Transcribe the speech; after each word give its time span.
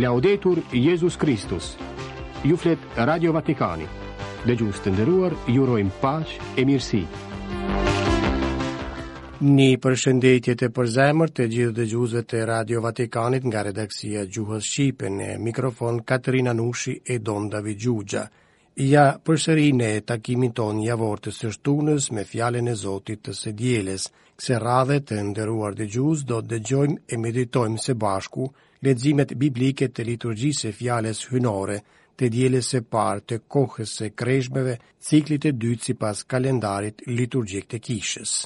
Laudetur 0.00 0.58
Jezus 0.72 1.16
Kristus, 1.16 1.76
ju 2.44 2.56
flet 2.58 2.78
Radio 3.00 3.32
Vatikani, 3.32 3.84
dhe 4.44 4.54
gjusë 4.58 4.82
të 4.84 4.90
ndëruar, 4.92 5.36
ju 5.48 5.64
rojmë 5.64 6.24
e 6.60 6.64
mirësi. 6.68 7.00
Një 9.56 9.70
përshëndetje 9.84 10.54
të 10.60 10.68
përzemër 10.76 11.30
të 11.36 11.46
gjithë 11.54 11.74
dhe 11.78 11.84
gjusëve 11.94 12.22
të 12.28 12.42
Radio 12.50 12.80
Vatikanit 12.84 13.44
nga 13.48 13.62
redaksia 13.70 14.26
Gjuhës 14.26 14.64
Shqipe 14.74 15.08
në 15.16 15.30
mikrofon 15.46 16.02
Katrina 16.12 16.52
Nushi 16.60 16.98
e 17.06 17.18
Don 17.18 17.48
David 17.48 17.78
Gjugja. 17.86 18.26
Ja 18.92 19.06
përshëri 19.24 19.70
në 19.80 19.90
takimin 20.08 20.52
ton 20.52 20.82
javor 20.84 21.22
të 21.24 21.32
sështunës 21.38 22.10
me 22.12 22.24
fjallin 22.28 22.68
e 22.68 22.74
Zotit 22.84 23.22
të 23.24 23.32
sedjeles, 23.32 24.10
kse 24.36 24.58
radhe 24.60 25.00
të 25.00 25.22
ndëruar 25.30 25.78
dhe 25.78 25.88
gjusë 25.88 26.26
do 26.28 26.42
të 26.42 26.50
dëgjojmë 26.58 27.00
e 27.08 27.16
meditojmë 27.24 27.78
se 27.86 27.94
bashku, 27.94 28.50
ledzimet 28.86 29.34
biblike 29.42 29.88
të 29.94 30.04
liturgjise 30.10 30.70
fjales 30.78 31.24
hynore, 31.32 31.78
të 32.16 32.28
djeles 32.34 32.68
se 32.74 32.82
par 32.96 33.18
të 33.28 33.40
kohës 33.54 33.96
se 34.00 34.10
kreshmeve, 34.22 34.78
ciklit 35.08 35.48
e 35.50 35.54
dytë 35.64 35.88
si 35.88 35.98
pas 36.04 36.22
kalendarit 36.34 37.02
liturgjik 37.18 37.66
të 37.72 37.82
kishës. 37.90 38.36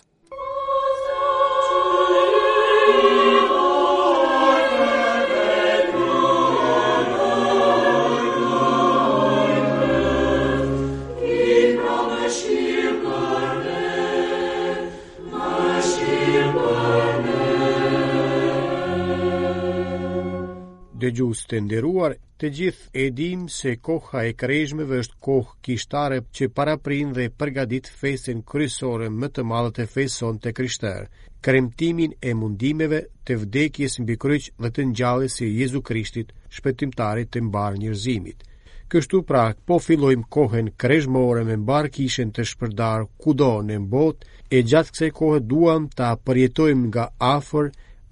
dëgjus 21.10 21.40
të 21.50 21.58
nderuar, 21.66 22.12
të 22.40 22.48
gjithë 22.56 22.90
e 22.94 23.04
dim 23.18 23.48
se 23.52 23.72
koha 23.84 24.20
e 24.28 24.32
krejshmeve 24.40 25.00
është 25.02 25.18
kohë 25.26 25.56
kishtare 25.64 26.18
që 26.36 26.48
paraprin 26.56 27.12
dhe 27.16 27.26
përgadit 27.40 27.88
fesën 28.00 28.42
kryesore 28.50 29.10
më 29.10 29.28
të 29.34 29.44
madhët 29.50 29.82
e 29.84 29.86
feson 29.94 30.38
të 30.40 30.52
krishtarë, 30.58 31.08
kremtimin 31.44 32.14
e 32.22 32.30
mundimeve 32.40 33.02
të 33.26 33.36
vdekjes 33.42 33.98
mbi 34.04 34.16
kryq 34.24 34.46
dhe 34.62 34.70
të 34.76 34.86
njale 34.92 35.28
si 35.34 35.50
Jezu 35.58 35.82
Krishtit, 35.88 36.30
shpëtimtarit 36.56 37.30
të 37.34 37.42
mbar 37.48 37.76
njërzimit. 37.82 38.46
Kështu 38.90 39.20
pra, 39.28 39.44
po 39.66 39.76
fillojmë 39.78 40.26
kohën 40.34 40.72
krejshmore 40.80 41.44
me 41.46 41.54
mbar 41.62 41.88
kishen 41.94 42.32
të 42.34 42.42
shpërdar 42.52 43.04
kudo 43.22 43.52
në 43.68 43.76
botë 43.92 44.24
e 44.58 44.62
gjatë 44.70 44.92
kse 44.96 45.10
kohë 45.18 45.40
duam 45.50 45.86
ta 45.96 46.10
përjetojmë 46.26 46.86
nga 46.90 47.04
afër 47.34 47.68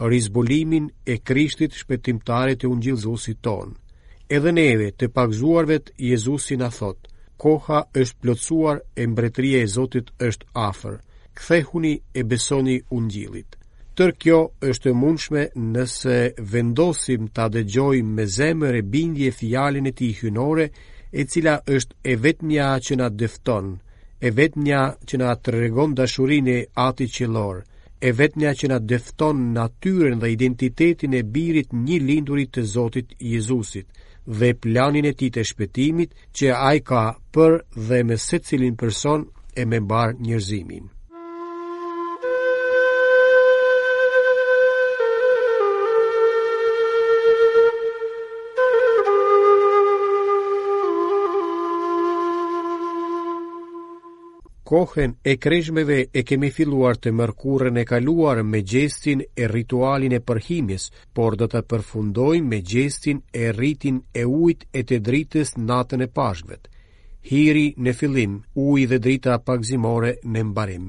rizbulimin 0.07 0.91
e 1.07 1.17
Krishtit 1.25 1.73
shpëtimtarit 1.81 2.63
e 2.63 2.67
ungjillëzuesit 2.71 3.39
ton. 3.47 3.69
Edhe 4.37 4.53
neve, 4.53 4.93
të 4.99 5.09
pagzuarve, 5.17 5.79
Jezusi 6.11 6.57
na 6.61 6.71
thot: 6.79 7.09
Koha 7.43 7.79
është 8.03 8.19
plotësuar 8.23 8.77
e 9.03 9.07
mbretrije 9.07 9.63
e 9.63 9.67
Zotit 9.75 10.11
është 10.29 10.47
afër. 10.69 10.97
Kthehuni 11.39 11.95
e 12.15 12.23
besoni 12.31 12.77
ungjillit. 12.99 13.55
Tër 13.97 14.13
kjo 14.23 14.39
është 14.69 14.89
e 14.91 14.95
mundshme 15.01 15.43
nëse 15.73 16.19
vendosim 16.53 17.29
ta 17.35 17.49
dëgjojmë 17.55 18.15
me 18.17 18.27
zemër 18.39 18.75
e 18.75 18.83
bindje 18.93 19.31
fjalën 19.39 19.87
e 19.89 19.93
tij 19.99 20.13
hynore, 20.21 20.67
e 21.13 21.23
cila 21.31 21.57
është 21.75 21.95
e 22.11 22.15
vetmja 22.25 22.69
që 22.85 22.95
na 23.01 23.09
dëfton, 23.19 23.67
e 24.21 24.29
vetmja 24.39 24.83
që 25.09 25.17
na 25.23 25.33
tregon 25.47 25.91
dashurinë 25.99 26.51
e 26.61 26.65
qellor. 26.67 26.89
Ati, 26.89 27.07
qilor, 27.17 27.57
e 28.01 28.11
vetë 28.19 28.41
nja 28.41 28.51
që 28.59 28.69
na 28.73 28.77
defton 28.91 29.39
natyren 29.55 30.21
dhe 30.23 30.29
identitetin 30.35 31.13
e 31.15 31.23
birit 31.37 31.69
një 31.87 31.99
lindurit 32.11 32.53
të 32.57 32.63
Zotit 32.75 33.09
Jezusit 33.33 33.87
dhe 34.39 34.51
planin 34.63 35.09
e 35.11 35.15
ti 35.19 35.29
të 35.35 35.43
shpetimit 35.51 36.11
që 36.39 36.47
ai 36.69 36.79
ka 36.91 37.05
për 37.35 37.53
dhe 37.89 38.01
me 38.08 38.17
se 38.29 38.37
cilin 38.51 38.77
person 38.81 39.20
e 39.57 39.63
me 39.70 39.79
mbar 39.87 40.08
njërzimin. 40.23 40.85
kohën 54.70 55.12
e 55.24 55.33
kreshmeve 55.40 55.96
e 56.12 56.23
kemi 56.29 56.51
filluar 56.52 56.98
të 57.01 57.12
mërkurën 57.20 57.77
e 57.80 57.84
kaluar 57.89 58.42
me 58.45 58.61
gjestin 58.73 59.23
e 59.42 59.46
ritualin 59.48 60.12
e 60.12 60.20
përhimjes, 60.30 60.84
por 61.17 61.33
do 61.40 61.46
të 61.52 61.62
përfundojmë 61.70 62.51
me 62.51 62.58
gjestin 62.73 63.23
e 63.42 63.46
rritin 63.58 63.96
e 64.20 64.27
ujt 64.42 64.61
e 64.78 64.84
të 64.90 64.98
dritës 65.08 65.55
natën 65.70 66.05
e 66.05 66.11
pashkvet. 66.20 66.68
Hiri 67.30 67.67
në 67.84 67.92
fillim, 67.98 68.34
uj 68.68 68.80
dhe 68.90 68.98
drita 69.05 69.39
pakzimore 69.48 70.14
në 70.36 70.40
mbarim. 70.52 70.86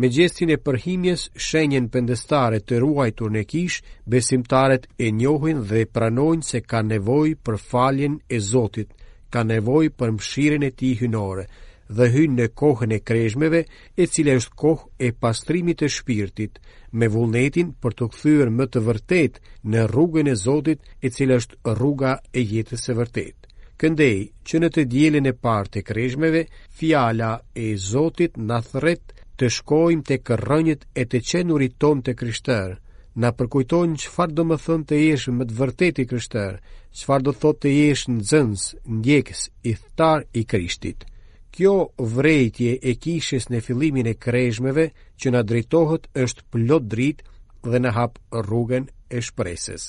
Me 0.00 0.08
gjestin 0.16 0.48
e 0.54 0.60
përhimjes, 0.66 1.26
shenjen 1.48 1.90
pëndestare 1.92 2.62
të 2.64 2.80
ruajtur 2.82 3.30
në 3.36 3.42
kish, 3.52 3.82
besimtaret 4.14 4.88
e 4.98 5.12
njohin 5.22 5.60
dhe 5.70 5.84
pranojnë 5.94 6.48
se 6.52 6.58
ka 6.70 6.80
nevoj 6.88 7.34
për 7.44 7.60
faljen 7.70 8.16
e 8.34 8.40
Zotit, 8.52 8.92
ka 9.32 9.42
nevoj 9.52 9.90
për 9.98 10.12
mshiren 10.16 10.64
e 10.64 10.70
ti 10.78 10.94
hynore, 11.02 11.44
dhe 11.90 12.06
hynë 12.14 12.36
në 12.38 12.46
kohën 12.60 12.92
e 12.94 13.00
krejshmeve, 13.02 13.60
e 14.00 14.04
cile 14.12 14.36
është 14.38 14.54
kohë 14.62 15.06
e 15.06 15.12
pastrimit 15.22 15.80
të 15.82 15.88
shpirtit, 15.96 16.58
me 16.94 17.08
vullnetin 17.14 17.72
për 17.82 17.92
të 17.98 18.04
këthyër 18.14 18.48
më 18.58 18.64
të 18.72 18.82
vërtet 18.88 19.40
në 19.72 19.86
rrugën 19.90 20.30
e 20.30 20.36
Zotit, 20.44 20.80
e 21.02 21.08
cile 21.16 21.34
është 21.40 21.74
rruga 21.80 22.12
e 22.38 22.46
jetës 22.52 22.84
e 22.86 22.94
vërtet. 23.00 23.36
Këndej, 23.80 24.18
që 24.46 24.54
në 24.60 24.68
të 24.74 24.84
djelin 24.92 25.26
e 25.26 25.32
partë 25.46 25.74
të 25.78 25.82
krejshmeve, 25.88 26.42
fjala 26.78 27.32
e 27.56 27.66
Zotit 27.90 28.36
në 28.48 28.58
thret 28.70 29.04
të 29.40 29.48
shkojmë 29.56 30.06
të 30.08 30.20
kërënjët 30.28 30.86
e 30.94 31.02
të 31.10 31.18
qenurit 31.28 31.74
ton 31.82 31.96
të 32.04 32.12
kryshtërë, 32.20 32.76
na 33.20 33.30
përkujtojnë 33.38 33.96
çfarë 34.04 34.36
do 34.38 34.42
të 34.50 34.58
thonë 34.66 34.86
të 34.88 34.98
jesh 35.08 35.26
më 35.38 35.44
të 35.48 35.56
vërtet 35.60 35.94
i 35.98 36.04
krishterë, 36.10 36.60
çfarë 36.98 37.24
do 37.26 37.32
thotë 37.40 37.60
të 37.62 37.70
jesh 37.80 38.04
nxënës, 38.16 38.64
ndjekës 38.98 39.42
i 39.66 39.72
thtar 39.80 40.18
i 40.32 40.42
Krishtit. 40.50 41.00
Kjo 41.50 41.70
vrejtje 41.98 42.76
e 42.82 42.92
kishës 43.04 43.48
në 43.50 43.60
fillimin 43.66 44.06
e 44.06 44.14
krejshmeve 44.24 44.84
që 45.22 45.32
në 45.34 45.40
drejtohet 45.52 46.04
është 46.24 46.44
plot 46.52 46.86
drit 46.92 47.24
dhe 47.66 47.80
në 47.82 47.92
hap 47.96 48.20
rrugën 48.42 48.86
e 49.18 49.22
shpresës. 49.28 49.88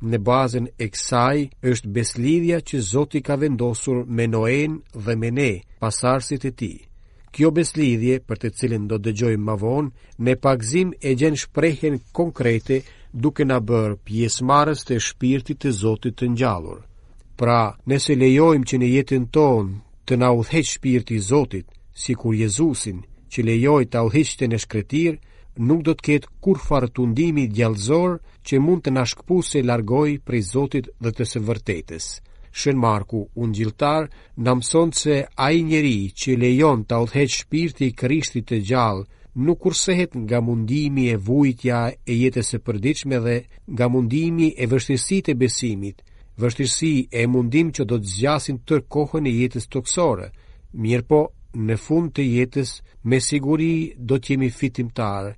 Në 0.00 0.20
bazën 0.28 0.66
e 0.78 0.90
kësaj 0.92 1.40
është 1.72 1.92
beslidhja 1.98 2.58
që 2.68 2.80
Zoti 2.92 3.20
ka 3.24 3.34
vendosur 3.42 4.02
me 4.18 4.26
Noen 4.32 4.76
dhe 5.06 5.16
me 5.22 5.30
ne, 5.38 5.50
pasarësit 5.80 6.46
e 6.48 6.52
ti. 6.62 6.72
Kjo 7.30 7.50
beslidhje, 7.54 8.18
për 8.26 8.36
të 8.42 8.50
cilin 8.60 8.86
do 8.90 8.96
dëgjojmë 8.98 9.44
ma 9.48 9.54
vonë, 9.54 9.90
në 10.24 10.34
pakzim 10.44 10.92
e 11.00 11.12
gjenë 11.20 11.40
shprehen 11.44 12.00
konkrete 12.18 12.80
duke 13.12 13.44
në 13.46 13.58
bërë 13.68 14.00
pjesmarës 14.08 14.82
të 14.88 14.98
shpirtit 15.08 15.60
të 15.64 15.72
Zotit 15.82 16.16
të 16.18 16.30
njallur. 16.34 16.80
Pra, 17.40 17.60
nëse 17.88 18.16
lejojmë 18.18 18.66
që 18.70 18.80
në 18.80 18.88
jetin 18.96 19.28
tonë 19.30 19.78
të 20.10 20.18
na 20.18 20.32
udhëheq 20.34 20.66
shpirti 20.74 21.14
i 21.16 21.22
Zotit, 21.30 21.66
sikur 22.04 22.34
Jezusin, 22.34 22.98
që 23.30 23.42
lejoi 23.46 23.84
të 23.90 24.00
udhëhiqte 24.06 24.48
në 24.50 24.58
shkretir, 24.64 25.12
nuk 25.68 25.84
do 25.86 25.92
të 25.94 26.04
ketë 26.08 26.28
kur 26.42 26.58
farë 26.66 26.88
të 26.94 27.04
ndimi 27.12 27.44
që 28.48 28.56
mund 28.64 28.82
të 28.82 28.90
nashkëpu 28.98 29.36
se 29.50 29.62
largoj 29.62 30.08
prej 30.26 30.42
Zotit 30.52 30.86
dhe 31.02 31.10
të 31.16 31.24
së 31.32 31.40
vërtetës. 31.48 32.06
Shën 32.58 32.76
Marku, 32.86 33.20
unë 33.42 33.54
gjiltar, 33.56 34.02
në 34.42 34.50
mëson 34.58 34.88
të 34.90 34.98
se 35.04 35.16
a 35.46 35.46
i 35.58 35.62
njeri 35.70 35.96
që 36.20 36.30
lejon 36.42 36.80
të 36.84 36.92
audhet 36.98 37.30
shpirti 37.38 37.84
i 37.86 37.96
krishtit 38.00 38.44
të 38.48 38.58
gjallë, 38.68 39.06
nuk 39.44 39.58
kursehet 39.62 40.12
nga 40.26 40.38
mundimi 40.42 41.04
e 41.14 41.16
vujtja 41.28 41.78
e 42.10 42.12
jetës 42.22 42.48
e 42.56 42.62
përdiqme 42.66 43.16
dhe 43.24 43.36
nga 43.74 43.86
mundimi 43.94 44.48
e 44.62 44.64
vështësit 44.72 45.28
e 45.32 45.34
besimit, 45.42 45.96
vështirësi 46.42 46.90
e 47.20 47.24
mundim 47.32 47.68
që 47.76 47.84
do 47.90 47.98
të 48.00 48.10
zgjasin 48.14 48.58
tërë 48.68 48.86
kohën 48.94 49.28
e 49.30 49.36
jetës 49.42 49.66
toksore, 49.74 50.28
mirë 50.84 51.06
po 51.10 51.20
në 51.68 51.76
fund 51.84 52.12
të 52.16 52.24
jetës 52.36 52.70
me 53.10 53.18
siguri 53.28 53.70
do 54.08 54.18
të 54.18 54.32
jemi 54.34 54.50
fitimtarë 54.60 55.32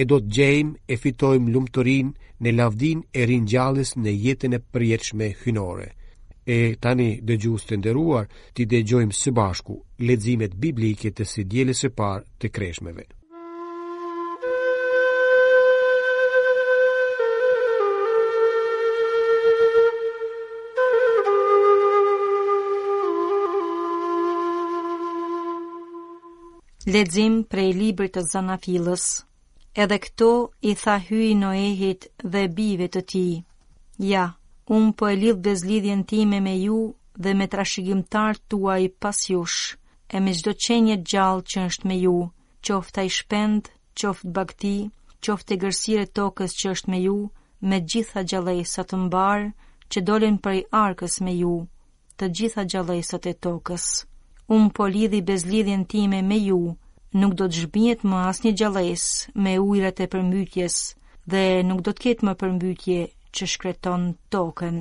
e 0.00 0.06
do 0.10 0.20
të 0.22 0.32
gjejmë 0.36 0.74
e 0.92 0.98
fitojmë 1.04 1.52
lumëtërin 1.54 2.08
në 2.42 2.54
lavdin 2.58 2.98
e 3.20 3.28
rinjallës 3.30 3.94
në 4.04 4.12
jetën 4.26 4.58
e 4.58 4.62
përjetëshme 4.74 5.30
hynore. 5.42 5.88
E 6.54 6.56
tani 6.84 7.08
dhe 7.26 7.34
gjusë 7.42 7.66
të 7.72 7.78
nderuar, 7.82 8.24
ti 8.54 8.62
dhe 8.70 8.78
gjojmë 8.88 9.16
së 9.22 9.32
bashku 9.38 9.80
ledzimet 10.06 10.54
biblike 10.64 11.08
të 11.12 11.24
si 11.32 11.42
djeles 11.50 11.80
e 11.88 11.90
par 12.00 12.20
të 12.40 12.46
kreshmeve. 12.56 13.04
Ledzim 26.96 27.34
prej 27.52 27.70
libër 27.78 28.06
të 28.12 28.22
zanafilës, 28.32 29.02
edhe 29.84 29.96
këto 30.04 30.28
i 30.70 30.70
tha 30.82 30.92
hyi 31.08 31.32
Noehit 31.40 32.06
dhe 32.34 32.44
bive 32.60 32.86
të 32.94 33.02
ti. 33.12 33.22
Ja, 34.10 34.22
unë 34.76 34.94
po 35.00 35.10
e 35.12 35.18
lidh 35.22 35.42
bezlidhjen 35.48 36.04
time 36.12 36.38
me 36.46 36.54
ju 36.60 36.78
dhe 37.26 37.34
me 37.40 37.46
trashigimtar 37.54 38.40
tuaj 38.52 38.84
pas 39.02 39.20
jush, 39.32 39.76
e 40.16 40.22
me 40.24 40.32
gjdo 40.38 40.54
qenje 40.66 40.96
gjallë 41.12 41.44
që 41.50 41.66
është 41.68 41.90
me 41.90 41.98
ju, 42.04 42.14
qofta 42.68 43.04
i 43.08 43.12
shpend, 43.18 43.68
qoft 44.00 44.24
bakti, 44.38 44.74
qoft 45.24 45.52
e 45.52 45.60
gërsire 45.66 46.06
tokës 46.20 46.56
që 46.62 46.72
është 46.76 46.92
me 46.94 47.02
ju, 47.04 47.18
me 47.70 47.82
gjitha 47.90 48.24
gjallesat 48.32 48.92
të 48.94 49.02
mbarë 49.04 49.44
që 49.92 50.06
dolin 50.08 50.40
prej 50.48 50.64
arkës 50.86 51.20
me 51.28 51.36
ju, 51.42 51.52
të 52.16 52.32
gjitha 52.40 52.64
gjallesat 52.72 53.30
e 53.32 53.36
tokës. 53.46 53.86
Unë 54.56 54.72
po 54.76 54.88
lidhi 54.96 55.20
bezlidhjen 55.32 55.84
time 55.96 56.18
me 56.32 56.36
ju, 56.48 56.60
nuk 57.20 57.34
do 57.38 57.46
të 57.48 57.62
zhbjet 57.62 58.02
më 58.08 58.18
asnjë 58.30 58.52
gjallës 58.60 59.04
me 59.44 59.54
ujrat 59.62 60.00
e 60.04 60.08
përmbytjes 60.14 60.76
dhe 61.32 61.42
nuk 61.68 61.80
do 61.86 61.94
të 61.96 62.02
ketë 62.04 62.26
më 62.28 62.34
përmbytje 62.42 62.98
që 63.36 63.48
shkreton 63.52 64.04
tokën. 64.34 64.76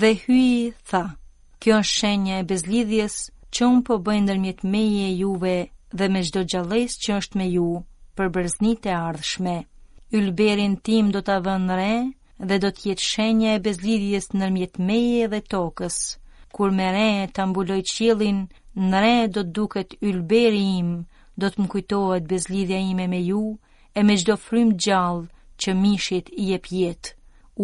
Dhe 0.00 0.10
hyi 0.24 0.74
tha, 0.90 1.02
kjo 1.60 1.78
është 1.82 1.98
shenja 2.00 2.40
e 2.42 2.46
bezlidhjes 2.50 3.14
që 3.54 3.68
unë 3.70 3.84
po 3.88 3.98
bëjnë 4.06 4.24
ndërmjet 4.26 4.64
meje 4.72 5.04
e 5.10 5.14
juve 5.20 5.56
dhe 5.98 6.08
me 6.12 6.20
gjdo 6.26 6.42
gjallës 6.52 6.96
që 7.04 7.18
është 7.20 7.40
me 7.40 7.46
ju 7.54 7.68
për 8.16 8.32
bërznit 8.36 8.88
e 8.90 8.94
ardhshme. 9.00 9.56
Ylberin 10.16 10.76
tim 10.86 11.10
do 11.14 11.20
të 11.24 11.32
avën 11.40 11.66
re 11.80 11.92
dhe 12.48 12.56
do 12.64 12.70
të 12.74 12.88
jetë 12.90 13.08
shenja 13.10 13.56
e 13.56 13.62
bezlidhjes 13.66 14.30
nërmjet 14.40 14.80
meje 14.88 15.28
dhe 15.32 15.42
tokës. 15.52 16.00
Kur 16.54 16.72
me 16.72 16.86
re 16.94 17.08
të 17.32 17.42
ambulloj 17.44 17.80
qilin, 17.90 18.46
në 18.90 18.98
re 19.04 19.16
do 19.34 19.42
të 19.44 19.52
duket 19.56 19.96
ylberi 20.08 20.64
im, 20.80 20.90
do 21.40 21.50
të 21.52 21.60
më 21.62 21.66
kujtohet 21.72 22.26
bezlidhja 22.30 22.78
ime 22.92 23.06
me 23.12 23.18
ju 23.20 23.42
e 23.94 24.02
me 24.02 24.14
gjdo 24.20 24.36
frym 24.46 24.70
gjallë 24.84 25.28
që 25.60 25.74
mishit 25.82 26.30
i 26.32 26.46
e 26.56 26.60
pjet, 26.66 27.12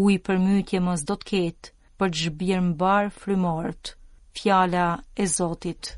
u 0.00 0.10
i 0.12 0.18
përmytje 0.26 0.80
mos 0.84 1.04
do 1.08 1.16
të 1.22 1.28
ketë 1.32 1.72
për 1.98 2.12
të 2.12 2.20
zhbirë 2.26 2.64
mbar 2.72 3.10
frymort, 3.22 3.94
fjala 4.38 4.86
e 5.16 5.26
Zotit. 5.26 5.96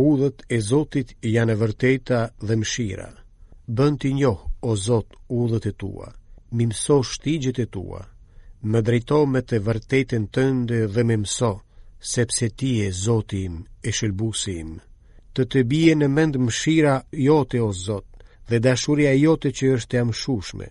Udhët 0.00 0.44
e 0.54 0.60
Zotit 0.70 1.16
janë 1.34 1.52
e 1.56 1.60
vërteta 1.64 2.20
dhe 2.46 2.56
mshira. 2.62 3.10
Bën 3.76 3.94
t'i 4.02 4.10
njohë, 4.18 4.44
o 4.66 4.72
Zot, 4.84 5.14
udhët 5.40 5.66
e 5.70 5.72
tua, 5.80 6.08
më 6.56 6.64
mëso 6.72 6.96
shtigjet 7.10 7.58
e 7.62 7.66
tua, 7.74 8.00
më 8.70 8.78
drejto 8.86 9.18
me 9.30 9.42
të 9.46 9.60
vërtetën 9.66 10.24
tënde 10.34 10.78
dhe 10.94 11.02
më 11.08 11.16
mëso, 11.22 11.52
sepse 12.14 12.48
ti 12.58 12.70
e 12.86 12.88
Zotim 13.04 13.60
e 13.86 13.92
shëlbusim. 13.96 14.72
Të 15.34 15.46
të 15.50 15.62
bie 15.70 15.94
në 16.00 16.08
mend 16.16 16.38
mshira 16.48 16.96
jote, 17.28 17.60
o 17.68 17.70
Zot, 17.86 18.08
dhe 18.48 18.58
dashuria 18.66 19.12
jote 19.20 19.52
që 19.58 19.70
është 19.76 19.96
e 19.96 20.02
amshushme. 20.04 20.68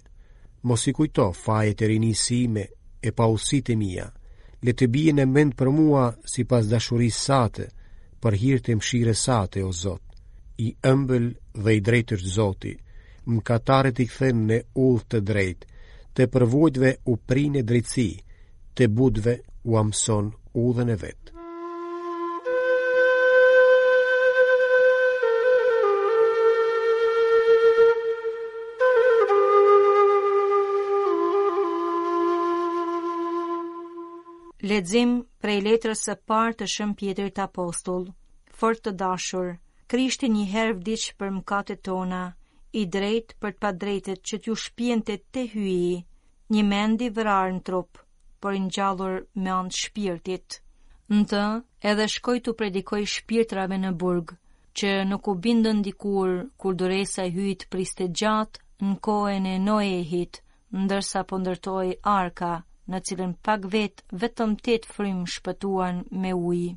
Mos 0.68 0.84
i 0.90 0.92
kujto 1.00 1.30
fajet 1.44 1.81
e 1.81 1.88
rinisime 1.94 2.66
e 3.07 3.16
pausit 3.19 3.69
e 3.69 3.75
mija, 3.84 4.10
le 4.63 4.75
të 4.75 4.92
bie 4.96 5.16
në 5.16 5.25
mend 5.38 5.56
për 5.60 5.72
mua 5.80 6.04
si 6.34 6.44
pas 6.51 6.68
dashuris 6.75 7.24
sate, 7.30 7.72
për 8.19 8.40
hirtë 8.44 8.74
e 8.74 8.75
mshire 8.81 9.16
sate, 9.25 9.63
o 9.63 9.72
Zot 9.84 10.04
i 10.68 10.74
ëmbël 10.94 11.31
dhe 11.63 11.80
i 11.80 11.80
drejtër 11.88 12.28
Zotit 12.36 12.86
më 13.33 13.43
katarët 13.49 13.99
i 14.03 14.07
këthen 14.09 14.43
në 14.51 14.57
ullë 14.85 15.05
të 15.13 15.21
drejtë, 15.31 15.67
të 16.15 16.27
përvojtve 16.33 16.91
u 17.13 17.17
prinë 17.31 17.61
e 17.61 17.67
drejtësi, 17.71 18.07
të 18.75 18.87
budve 18.99 19.35
u 19.71 19.77
amëson 19.83 20.31
udhën 20.65 20.93
e 20.95 20.99
vetë. 21.03 21.25
Lexim 34.69 35.11
prej 35.41 35.61
letrës 35.65 36.01
së 36.05 36.13
parë 36.29 36.57
të 36.59 36.65
Shën 36.73 36.91
Pjetrit 36.99 37.37
Apostull. 37.41 38.09
Fort 38.59 38.83
të 38.85 38.91
dashur, 39.01 39.53
Krishti 39.89 40.27
një 40.35 40.43
herë 40.51 40.73
vdicë 40.81 41.15
për 41.19 41.31
mëkatet 41.39 41.81
tona, 41.87 42.21
i 42.77 42.86
drejt 42.89 43.33
për 43.44 43.54
të 43.56 43.60
padrejtet 43.66 44.19
që 44.30 44.38
t'ju 44.45 44.54
shpjente 44.66 45.13
të 45.36 45.44
hyi, 45.54 45.94
një 46.56 46.63
mendi 46.71 47.07
vërar 47.19 47.54
në 47.56 47.62
trup, 47.69 48.00
për 48.44 48.57
në 48.66 48.74
gjallur 48.75 49.16
me 49.45 49.54
anë 49.56 49.74
shpirtit. 49.77 50.57
Në 51.13 51.24
të, 51.31 51.45
edhe 51.92 52.07
shkoj 52.16 52.36
të 52.48 52.54
predikoj 52.60 53.00
shpirtrave 53.16 53.80
në 53.86 53.94
burg, 54.04 54.36
që 54.81 54.94
nuk 55.13 55.27
u 55.27 55.36
bindën 55.48 55.81
dikur 55.88 56.33
kur 56.62 56.77
duresa 56.83 57.25
i 57.25 57.33
hyit 57.39 57.66
priste 57.74 58.07
gjatë 58.21 58.63
në 58.86 58.98
kohën 59.07 59.48
e 59.50 59.56
Noehit, 59.65 60.44
ndërsa 60.83 61.24
po 61.30 61.39
ndërtoi 61.42 61.95
arka 62.13 62.51
në 62.89 63.00
cilën 63.07 63.33
pak 63.48 63.65
vet 63.74 64.04
vetëm 64.22 64.54
tet 64.65 64.86
frym 64.94 65.25
shpëtuan 65.33 66.04
me 66.22 66.31
ujë. 66.38 66.69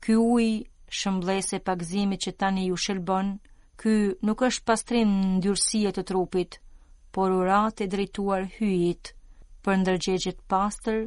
Ky 0.00 0.16
ujë 0.16 0.56
shëmblese 1.02 1.60
e 1.60 2.16
që 2.24 2.32
tani 2.42 2.66
ju 2.70 2.76
shëlbon, 2.86 3.36
Ky 3.80 4.16
nuk 4.24 4.40
është 4.48 4.64
pastrim 4.68 5.10
në 5.16 5.30
ndyrësie 5.38 5.90
të 5.96 6.02
trupit, 6.10 6.56
por 7.16 7.32
urat 7.38 7.80
e 7.84 7.88
drejtuar 7.94 8.46
hyjit 8.56 9.10
për 9.66 9.80
ndërgjegjet 9.82 10.40
pastër 10.54 11.02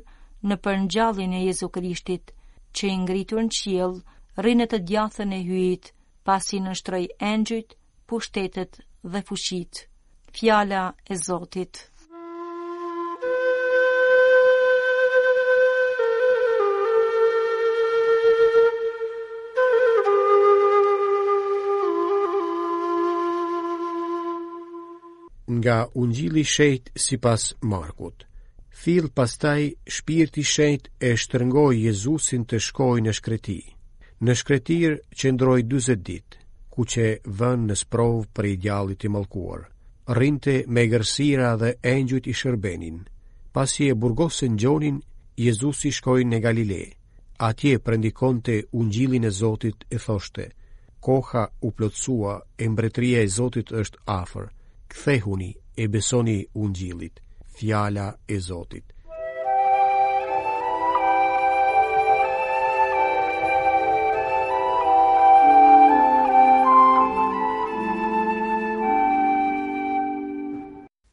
në 0.52 0.58
përngjallin 0.68 1.34
e 1.40 1.44
Jezu 1.48 1.70
Krishtit, 1.78 2.32
që 2.78 2.92
i 2.94 2.98
ngritur 3.04 3.42
në 3.48 3.56
qjel, 3.60 3.98
rinë 4.50 4.70
të 4.74 4.82
djathën 4.92 5.34
e 5.34 5.42
hyjit, 5.50 5.92
pasi 6.30 6.62
në 6.66 6.78
shtrej 6.82 7.10
engjit, 7.34 7.76
pushtetet 8.12 8.84
dhe 9.16 9.24
fushit. 9.32 9.84
Fjala 10.40 10.86
e 11.10 11.18
Zotit 11.26 11.88
nga 25.60 25.86
ungjili 25.94 26.44
shejt 26.44 26.90
si 26.96 27.18
pas 27.18 27.44
Markut. 27.74 28.24
Thil 28.84 29.10
pastaj 29.18 29.62
shpirti 29.96 30.44
shejt 30.54 30.84
e 31.08 31.16
shtërngoj 31.22 31.74
Jezusin 31.88 32.46
të 32.50 32.58
shkoj 32.68 33.00
në 33.06 33.12
shkreti. 33.18 33.60
Në 34.26 34.34
shkretir 34.40 34.92
që 35.18 35.32
ndroj 35.36 35.62
20 35.72 36.04
dit, 36.10 36.30
ku 36.72 36.82
që 36.94 37.06
vën 37.40 37.62
në 37.70 37.76
sprov 37.84 38.26
për 38.36 38.46
i 38.54 38.56
djallit 38.64 39.04
i 39.08 39.12
malkuar. 39.12 39.66
Rinte 40.20 40.56
me 40.74 40.84
gërsira 40.92 41.50
dhe 41.60 41.74
engjut 41.94 42.26
i 42.28 42.34
shërbenin. 42.40 42.98
Pasi 43.54 43.90
e 43.92 43.98
burgosën 44.02 44.56
gjonin, 44.62 45.02
Jezusi 45.46 45.92
shkoj 46.00 46.24
në 46.32 46.40
Galilej. 46.46 46.88
Atje 47.50 47.80
prendikonte 47.84 48.62
ungjilin 48.80 49.28
e 49.28 49.32
Zotit 49.40 49.84
e 49.92 49.98
thoshte, 50.06 50.46
koha 51.00 51.44
u 51.68 51.72
plotësua 51.78 52.36
e 52.64 52.72
mbretëria 52.72 53.22
e 53.26 53.28
Zotit 53.38 53.72
është 53.82 54.00
afër 54.06 54.48
kthehuni 54.90 55.54
e 55.82 55.88
besoni 55.94 56.38
ungjillit 56.54 57.16
fjala 57.56 58.18
e 58.26 58.38
Zotit 58.40 58.86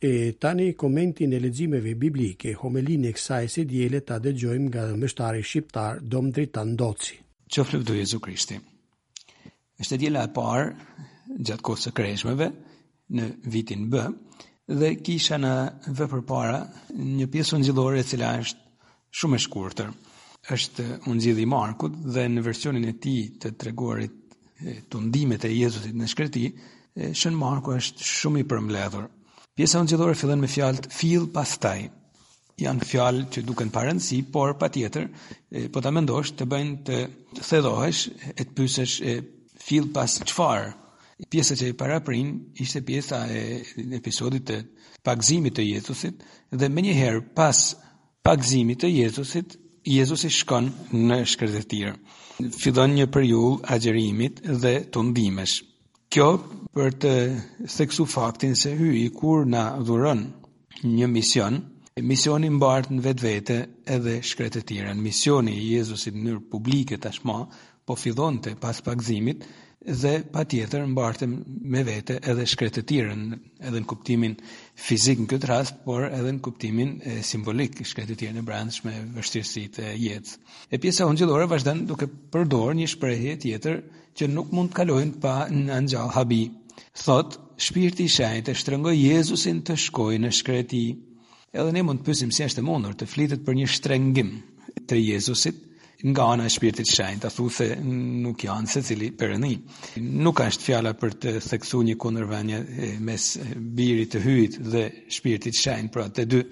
E 0.07 0.37
tani 0.43 0.75
komentin 0.75 1.33
e 1.33 1.39
leximeve 1.45 1.93
biblike 2.03 2.53
homelin 2.61 3.07
e 3.09 3.13
kësaj 3.17 3.47
se 3.55 3.63
diele 3.71 4.01
ta 4.09 4.17
dëgjojmë 4.25 4.69
nga 4.69 4.83
mështari 5.03 5.43
shqiptar 5.49 5.93
Dom 6.13 6.27
Dritan 6.35 6.71
Doci 6.81 7.15
Ço 7.53 7.63
flutoi 7.69 8.01
Jezu 8.03 8.21
Krishti 8.25 8.59
Është 9.85 9.99
diela 10.01 10.25
e 10.29 10.33
parë 10.37 10.69
gjatë 11.47 11.65
kohës 11.69 11.85
së 11.87 11.93
krijesave, 11.97 12.47
në 13.15 13.27
vitin 13.53 13.89
B 13.93 14.01
dhe 14.67 14.95
kisha 15.07 15.37
në 15.39 15.51
vepër 15.99 16.23
para 16.27 16.61
një 16.97 17.29
pjesë 17.31 17.57
ungjillore 17.59 18.01
e 18.03 18.07
cila 18.09 18.33
është 18.43 18.95
shumë 19.21 19.37
e 19.39 19.43
shkurtër. 19.47 19.91
Është 20.57 20.87
ungjilli 21.11 21.43
i 21.45 21.51
Markut 21.51 21.95
dhe 22.15 22.25
në 22.31 22.43
versionin 22.47 22.87
e 22.91 22.97
tij 23.03 23.23
të 23.43 23.53
treguarit 23.61 24.25
tundimet 24.91 25.45
e 25.49 25.53
Jezusit 25.55 25.95
në 25.99 26.09
shkreti, 26.11 26.45
Shën 26.97 27.35
Marku 27.37 27.75
është 27.77 28.07
shumë 28.09 28.41
i 28.43 28.47
përmbledhur. 28.51 29.07
Pjesa 29.57 29.79
ungjillore 29.83 30.15
fillon 30.19 30.41
me 30.43 30.49
fjalët 30.51 30.87
fill 30.97 31.27
pastaj. 31.35 31.91
Janë 32.63 32.87
fjalë 32.91 33.27
që 33.35 33.43
duken 33.47 33.69
pa 33.75 33.83
rëndësi, 33.85 34.23
por 34.33 34.55
patjetër, 34.61 35.09
po 35.75 35.83
ta 35.85 35.93
mendosh 35.93 36.33
të 36.39 36.47
bëjnë 36.49 36.79
të 36.89 36.97
thedohesh 37.51 38.07
e 38.33 38.47
të 38.47 38.57
pyesësh 38.57 38.97
fill 39.67 39.93
pas 39.95 40.17
çfarë? 40.25 40.73
pjesa 41.31 41.55
që 41.57 41.69
i 41.71 41.77
para 41.77 42.01
prin 42.05 42.35
ishte 42.61 42.83
pjesa 42.85 43.23
e 43.31 43.63
episodit 43.99 44.45
të 44.51 44.57
pagëzimit 45.07 45.55
të 45.57 45.65
Jezusit 45.71 46.25
dhe 46.53 46.69
më 46.69 46.85
njëherë 46.89 47.23
pas 47.39 47.63
pagëzimit 48.27 48.81
të 48.83 48.91
Jezusit 48.93 49.57
Jezusi 49.87 50.31
shkon 50.35 50.69
në 51.09 51.21
shkretëtirë. 51.33 51.93
Fidon 52.59 52.97
një 52.99 53.07
periull 53.15 53.61
agjerimit 53.71 54.43
dhe 54.63 54.75
të 54.93 55.05
ndimesh. 55.11 55.61
Kjo 56.13 56.27
për 56.75 56.97
të 57.03 57.13
theksu 57.77 58.05
faktin 58.17 58.57
se 58.59 58.75
hyi 58.79 59.09
kur 59.15 59.47
na 59.47 59.63
dhuron 59.87 60.25
një 60.85 61.07
mision, 61.09 61.61
misioni 62.03 62.51
mbartë 62.59 62.93
në 62.97 63.05
vetë 63.07 63.25
vete 63.31 63.59
edhe 63.97 64.19
shkretëtirën. 64.21 65.01
Misioni 65.07 65.55
i 65.63 65.71
Jezusit 65.79 66.15
në 66.19 66.37
publike 66.51 66.99
tashmë 67.07 67.39
po 67.87 67.95
fidon 67.97 68.43
të 68.43 68.57
pas 68.61 68.83
pagëzimit, 68.87 69.47
dhe 69.87 70.13
pa 70.33 70.43
tjetër 70.45 70.83
në 70.83 70.95
bartëm 70.99 71.33
me 71.71 71.83
vete 71.87 72.17
edhe 72.31 72.45
shkretë 72.51 72.83
të 72.91 72.97
edhe 73.07 73.81
në 73.81 73.85
kuptimin 73.93 74.33
fizik 74.87 75.19
në 75.23 75.27
këtë 75.31 75.47
rast, 75.51 75.75
por 75.85 76.05
edhe 76.07 76.33
në 76.35 76.41
kuptimin 76.43 76.97
e, 77.07 77.21
simbolik 77.25 77.79
shkretë 77.87 78.17
të 78.19 78.29
e 78.37 78.43
brandsh 78.43 78.83
me 78.85 78.97
vështirësit 79.15 79.79
e 79.85 79.93
jetës. 80.01 80.39
E 80.75 80.79
pjesa 80.83 81.07
unë 81.07 81.19
gjithore 81.23 81.47
vazhden 81.53 81.85
duke 81.87 82.07
përdor 82.35 82.75
një 82.81 82.89
shprejhje 82.97 83.37
tjetër 83.45 83.81
që 84.17 84.29
nuk 84.33 84.51
mund 84.59 84.71
të 84.73 84.77
kalojnë 84.81 85.21
pa 85.23 85.37
në 85.53 85.73
angjall 85.79 86.11
habi. 86.17 86.43
Thot, 87.07 87.39
shpirti 87.57 88.05
i 88.05 88.09
shajt 88.17 88.49
e 88.53 88.57
shtrëngoj 88.59 88.97
Jezusin 88.99 89.63
të 89.65 89.77
shkoj 89.87 90.17
në 90.21 90.33
shkreti. 90.41 90.83
Edhe 91.55 91.73
ne 91.73 91.87
mund 91.87 92.03
të 92.03 92.11
pysim 92.11 92.35
si 92.35 92.43
është 92.45 92.59
e 92.59 92.67
mundur 92.67 92.99
të 92.99 93.07
flitet 93.09 93.47
për 93.47 93.61
një 93.61 93.71
shtrëngim 93.77 94.35
të 94.87 94.99
Jezusit, 95.05 95.63
nga 96.05 96.25
ana 96.33 96.45
e 96.45 96.49
shpirtit 96.53 96.89
shenjt, 96.93 97.25
a 97.25 97.31
thuë 97.33 97.53
se 97.53 97.67
nuk 97.81 98.43
janë 98.45 98.69
se 98.69 98.83
cili 98.85 99.09
përëni. 99.17 99.53
Nuk 100.27 100.41
është 100.45 100.67
fjala 100.69 100.93
për 101.01 101.15
të 101.23 101.33
theksu 101.45 101.81
një 101.89 101.97
kundërvënie 102.01 102.59
mes 103.01 103.29
birit 103.79 104.13
të 104.13 104.21
hyjt 104.27 104.59
dhe 104.73 104.83
shpirtit 105.09 105.57
shenjt, 105.57 105.93
pra 105.95 106.09
të 106.11 106.27
dy 106.29 106.43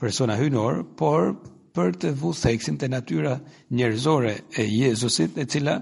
persona 0.00 0.36
hynor, 0.38 0.82
por 1.00 1.32
për 1.76 1.96
të 2.02 2.12
vu 2.20 2.32
theksin 2.36 2.76
të 2.78 2.90
natyra 2.92 3.38
njerëzore 3.70 4.34
e 4.58 4.66
Jezusit 4.68 5.38
e 5.38 5.46
cila 5.48 5.78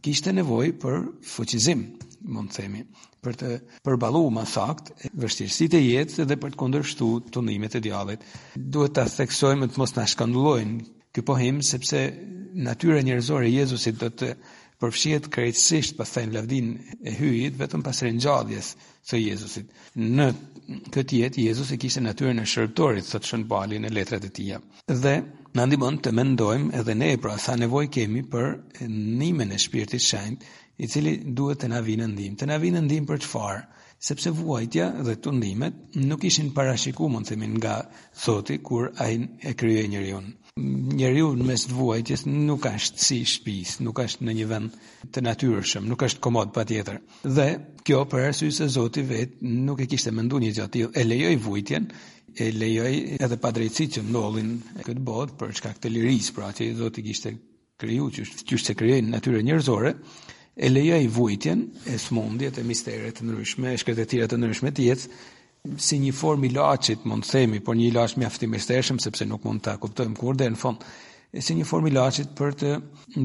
kishte 0.00 0.32
nevoj 0.32 0.72
për 0.80 0.98
fuqizim, 1.34 1.84
mund 2.24 2.52
themi, 2.56 2.86
për 3.24 3.36
të 3.40 3.50
përbalu 3.84 4.22
ma 4.32 4.46
sakt 4.48 4.92
vështirësit 5.12 5.76
e 5.76 5.82
jetë 5.84 6.26
dhe 6.30 6.38
për 6.40 6.54
të 6.56 6.60
kondërshtu 6.64 7.10
të 7.28 7.44
e 7.52 7.80
djallit. 7.86 8.20
Duhet 8.56 8.94
të 8.96 9.04
theksojmë 9.18 9.68
të 9.72 9.78
mos 9.80 9.94
në 9.98 10.08
shkandullojnë 10.14 10.80
pohim 11.24 11.60
sepse 11.62 12.00
natyra 12.54 13.02
njerëzore 13.02 13.46
e 13.48 13.52
Jezusit 13.58 13.98
do 13.98 14.08
të 14.14 14.28
përfshihet 14.82 15.26
krejtësisht 15.34 15.96
për 15.98 16.10
thajnë 16.14 16.34
lavdin 16.36 16.68
e 17.10 17.14
hyjit 17.18 17.56
vetëm 17.58 17.82
pas 17.86 18.02
rengjadhjes 18.06 18.68
së 19.10 19.20
Jezusit. 19.22 19.70
Në 20.20 20.26
këtë 20.94 21.18
jetë 21.20 21.46
Jezus 21.48 21.72
e 21.74 21.78
kishte 21.84 22.02
natyrën 22.04 22.42
e 22.42 22.46
shërttorit, 22.52 23.06
thotë 23.10 23.30
Shën 23.30 23.46
Pali 23.50 23.80
në 23.82 23.90
letrat 23.96 24.26
e 24.28 24.30
tia. 24.38 24.60
Dhe 25.04 25.14
na 25.56 25.66
ndihmon 25.66 25.98
të 26.04 26.12
mendojmë 26.18 26.70
edhe 26.80 26.96
ne 27.00 27.10
pra 27.24 27.34
sa 27.42 27.56
nevojë 27.58 27.90
kemi 27.98 28.22
për 28.34 28.48
ndihmën 28.90 29.54
e 29.56 29.60
Shpirtit 29.64 30.06
Shenjtë, 30.08 30.46
i 30.84 30.88
cili 30.90 31.12
duhet 31.40 31.62
të 31.64 31.70
na 31.74 31.82
vinë 31.86 32.10
ndihmë. 32.14 32.38
Të 32.40 32.48
na 32.50 32.58
vinë 32.64 32.82
ndihmë 32.86 33.10
për 33.10 33.22
çfarë? 33.26 33.60
Sepse 34.08 34.32
vuajtja 34.38 34.88
dhe 35.06 35.14
tundimet 35.26 35.82
nuk 36.06 36.26
ishin 36.30 36.52
parashikuar, 36.56 37.14
mund 37.14 37.26
të 37.30 37.34
themi, 37.38 37.50
nga 37.58 37.76
Zoti 38.24 38.58
kur 38.68 38.90
ai 39.06 39.14
e 39.48 39.54
krijoi 39.54 39.86
njeriu 39.88 40.20
njeriu 40.94 41.32
në 41.34 41.44
mes 41.48 41.64
të 41.66 41.72
vujtjes 41.74 42.20
nuk 42.28 42.60
ka 42.62 42.70
si 42.78 43.16
shtëpis, 43.26 43.72
nuk 43.82 43.96
ka 43.98 44.04
në 44.22 44.34
një 44.40 44.44
vend 44.52 44.76
të 45.10 45.22
natyrshëm, 45.26 45.88
nuk 45.90 46.04
është 46.06 46.22
komod 46.22 46.52
patjetër. 46.54 47.00
Dhe 47.24 47.46
kjo 47.82 48.04
për 48.12 48.28
arsye 48.28 48.52
se 48.54 48.68
Zoti 48.70 49.02
vet 49.08 49.34
nuk 49.42 49.82
e 49.82 49.88
kishte 49.90 50.12
menduar 50.14 50.44
një 50.44 50.52
gjatë 50.60 50.84
e 50.94 51.04
lejoi 51.08 51.40
vujtjen, 51.48 51.88
e 52.38 52.46
lejoi 52.54 52.94
edhe 53.18 53.40
padrejtësi 53.42 53.88
që 53.96 54.04
ndollin 54.12 54.52
këtë 54.86 55.04
botë 55.10 55.36
për 55.42 55.58
shkak 55.58 55.82
të 55.82 55.90
lirisë, 55.96 56.36
pra 56.38 56.52
ti 56.54 56.70
do 56.78 56.86
të 56.94 57.02
kishte 57.08 57.34
kriju 57.82 58.06
që 58.14 58.26
është 58.28 58.48
që 58.52 58.62
se 58.68 58.78
krijojnë 58.78 59.10
natyrën 59.16 59.50
njerëzore 59.50 59.96
e 60.54 60.70
lejoj 60.70 61.06
vujtjen 61.18 61.66
e 61.90 61.98
smundjet 61.98 62.62
e 62.62 62.66
misteret 62.70 63.18
e 63.22 63.26
ndryshme 63.26 63.74
e 63.74 64.04
tjera 64.06 64.30
të 64.30 64.38
ndryshme 64.38 64.70
të 64.70 64.86
jetës 64.86 65.08
si 65.84 65.96
një 66.02 66.12
formë 66.12 66.48
ilaçit 66.50 67.06
mund 67.08 67.24
të 67.24 67.30
themi, 67.38 67.60
por 67.64 67.76
një 67.76 67.86
ilaç 67.90 68.14
mjaft 68.20 68.42
i 68.44 68.60
sepse 69.04 69.24
nuk 69.28 69.44
mund 69.48 69.62
ta 69.64 69.78
kuptojmë 69.80 70.16
kurrë 70.18 70.48
në 70.52 70.56
fund. 70.60 70.82
Është 71.32 71.42
si 71.46 71.54
një 71.58 71.64
formë 71.70 71.88
ilaçit 71.90 72.34
për 72.38 72.52
të 72.60 72.72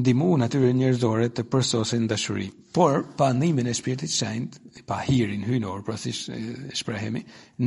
ndihmuar 0.00 0.40
natyrën 0.40 0.76
njerëzore 0.80 1.26
të 1.30 1.42
përsosin 1.52 2.06
dashuri. 2.08 2.46
Por 2.72 3.04
pa 3.20 3.28
ndihmën 3.36 3.68
e 3.70 3.76
Shpirtit 3.76 4.08
të 4.10 4.16
Shenjtë, 4.16 4.82
pa 4.88 5.02
hirin 5.04 5.44
hyjnor, 5.46 5.84
pra 5.86 5.96
si 6.00 6.12
shprehemi, 6.14 7.22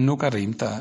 nuk 0.10 0.24
arrim 0.28 0.58
ta 0.60 0.72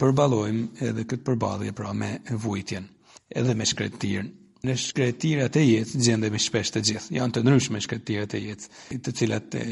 përballojmë 0.00 0.84
edhe 0.90 1.06
këtë 1.06 1.24
përballje 1.28 1.72
pra 1.78 1.94
me 1.94 2.16
vujtjen, 2.44 2.90
edhe 3.30 3.54
me 3.54 3.64
shkretirin 3.64 4.34
në 4.64 4.74
shkretirat 4.80 5.56
e 5.58 5.62
jetë 5.62 6.00
gjendemi 6.06 6.38
shpesh 6.40 6.70
të 6.72 6.80
gjithë, 6.88 7.16
janë 7.18 7.34
të 7.36 7.42
ndryshme 7.44 7.80
shkretirat 7.84 8.36
e 8.36 8.40
jetë, 8.42 8.70
të 9.04 9.12
cilat 9.20 9.56
e, 9.60 9.64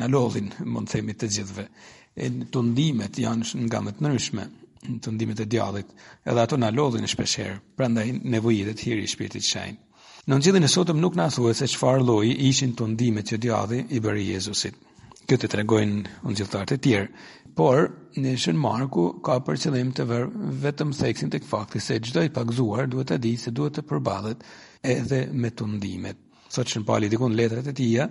në 0.00 0.08
lodhin, 0.12 0.50
mund 0.76 0.90
themi 0.92 1.14
të 1.16 1.30
gjithëve, 1.36 1.64
e 2.16 2.28
të 2.52 2.62
ndimet 2.70 3.18
janë 3.20 3.62
nga 3.66 3.80
më 3.86 3.94
të 3.96 4.04
ndryshme, 4.04 4.46
të 5.02 5.12
ndimet 5.16 5.40
e 5.40 5.46
djallit, 5.50 5.94
edhe 6.28 6.42
ato 6.42 6.58
në 6.60 6.72
lodhin 6.76 7.06
në 7.06 7.12
shpesherë, 7.14 7.56
prandaj 7.80 8.06
nevojit 8.36 8.70
e 8.70 8.76
të 8.78 8.86
hiri 8.90 9.08
shpirtit 9.10 9.46
shajnë. 9.48 9.80
Në 10.26 10.38
nxjidhin 10.40 10.66
e 10.66 10.68
sotëm 10.70 10.98
nuk 11.00 11.16
në 11.18 11.26
thuet 11.34 11.58
se 11.60 11.68
farë 11.78 12.02
loj 12.06 12.26
ishin 12.50 12.72
të 12.74 12.88
ndimet 12.92 13.28
që 13.30 13.36
djadhi 13.44 13.80
i 13.96 14.00
bëri 14.02 14.24
Jezusit. 14.32 14.74
Këtë 15.26 15.42
të 15.46 15.50
tregojnë 15.52 15.98
në 16.02 16.32
nxjidhtarët 16.32 16.74
e 16.74 16.78
tjerë, 16.86 17.08
por 17.56 17.78
nëshën 18.20 18.56
Marku 18.60 19.06
ka 19.24 19.38
për 19.46 19.56
qëllim 19.62 19.90
të 19.96 20.04
vërë 20.10 20.42
vetëm 20.64 20.90
theksin 20.98 21.30
të 21.32 21.40
këfakti 21.46 21.80
se 21.80 21.96
gjdo 22.04 22.24
i 22.28 22.32
pakzuar 22.36 22.84
duhet 22.92 23.14
të 23.14 23.16
di 23.26 23.30
se 23.40 23.52
duhet 23.58 23.78
të 23.78 23.84
përbalet 23.88 24.44
edhe 24.94 25.20
me 25.44 25.48
të 25.56 25.68
ndimet. 25.72 26.18
Sa 26.52 26.66
që 26.68 26.82
në 26.82 26.86
pali 26.90 27.08
dikun 27.12 27.32
letrat 27.38 27.70
e 27.72 27.74
tia, 27.78 28.10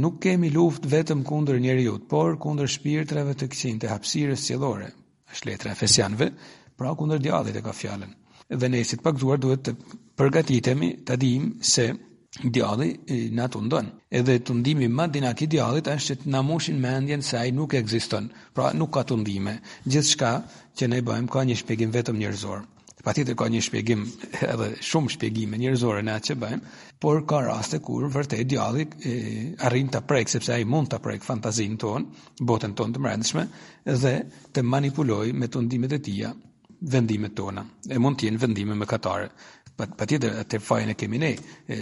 nuk 0.00 0.16
kemi 0.24 0.48
luft 0.56 0.88
vetëm 0.94 1.26
kunder 1.28 1.60
njeri 1.60 1.84
jutë, 1.84 2.08
por 2.08 2.38
kunder 2.42 2.72
shpirtreve 2.72 3.36
të 3.36 3.50
këqin 3.52 3.82
të 3.84 3.92
hapsirës 3.92 4.46
cilore, 4.48 4.88
është 5.34 5.50
letra 5.50 5.74
e 5.76 5.80
fesianve, 5.82 6.30
pra 6.76 6.96
kunder 6.96 7.20
djallit 7.20 7.60
e 7.60 7.64
ka 7.66 7.76
fjallën. 7.76 8.16
Dhe 8.60 8.68
nesit 8.72 9.04
pakzuar 9.04 9.36
duhet 9.38 9.68
të 9.68 9.76
përgatitemi 10.18 10.94
të 11.06 11.20
dim 11.22 11.52
se 11.74 11.90
djalli 12.38 12.90
na 13.32 13.48
të 13.50 13.58
ndon. 13.66 13.86
Edhe 14.14 14.36
të 14.38 14.54
ndimi 14.60 14.88
ma 14.88 15.06
dinak 15.10 15.42
i 15.42 15.48
diallit 15.50 15.88
është 15.90 16.14
që 16.14 16.16
të 16.22 16.30
na 16.32 16.42
moshin 16.46 16.76
mendjen 16.80 17.22
se 17.22 17.38
ai 17.38 17.50
nuk 17.52 17.74
ekziston. 17.74 18.28
Pra 18.54 18.70
nuk 18.74 18.92
ka 18.94 19.02
të 19.04 19.16
ndime. 19.20 19.56
Gjithçka 19.86 20.30
që 20.76 20.88
ne 20.92 21.00
bëjmë 21.08 21.32
ka 21.32 21.42
një 21.48 21.56
shpjegim 21.62 21.90
vetëm 21.94 22.20
njerëzor. 22.20 22.60
Patjetër 23.04 23.34
ka 23.40 23.48
një 23.48 23.62
shpjegim 23.66 24.04
edhe 24.52 24.68
shumë 24.90 25.12
shpjegime 25.14 25.58
njerëzore 25.58 26.02
në 26.06 26.14
atë 26.18 26.26
që 26.30 26.36
bëjmë, 26.42 26.74
por 27.02 27.22
ka 27.26 27.40
raste 27.48 27.80
kur 27.80 28.06
vërtet 28.14 28.44
djalli 28.52 28.86
arrin 29.66 29.88
ta 29.90 30.00
prek 30.04 30.28
sepse 30.30 30.52
ai 30.52 30.68
mund 30.68 30.92
ta 30.92 30.98
prek 31.00 31.24
fantazinë 31.26 31.80
tonë, 31.80 32.20
botën 32.46 32.76
tonë 32.78 32.94
të 32.94 33.02
mrendshme 33.06 33.46
dhe 34.04 34.14
të 34.52 34.62
manipulojë 34.76 35.32
me 35.40 35.48
tundimet 35.48 35.96
e 35.96 35.98
tija 35.98 36.30
vendimet 36.92 37.34
tona. 37.36 37.64
E 37.92 37.96
mund 38.00 38.16
të 38.20 38.28
jenë 38.28 38.40
vendime 38.44 38.86
katare 38.88 39.30
patjetër 39.96 40.34
atë 40.42 40.58
fajin 40.60 40.90
e 40.92 40.96
kemi 40.98 41.18
ne 41.22 41.30